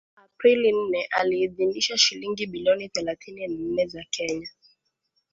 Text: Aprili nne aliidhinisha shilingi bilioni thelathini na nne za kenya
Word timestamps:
Aprili 0.15 0.71
nne 0.71 1.05
aliidhinisha 1.11 1.97
shilingi 1.97 2.47
bilioni 2.47 2.89
thelathini 2.89 3.47
na 3.47 3.53
nne 3.53 3.87
za 3.87 4.03
kenya 4.11 4.47